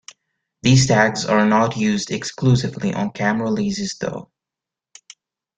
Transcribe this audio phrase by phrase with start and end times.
[0.63, 4.31] These tags are not used exclusively on cam releases though.